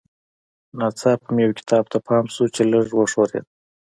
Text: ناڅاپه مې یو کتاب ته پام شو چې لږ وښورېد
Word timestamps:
ناڅاپه 0.77 1.27
مې 1.35 1.41
یو 1.45 1.57
کتاب 1.59 1.83
ته 1.91 1.97
پام 2.07 2.25
شو 2.33 2.45
چې 2.55 2.61
لږ 2.71 2.85
وښورېد 2.93 3.45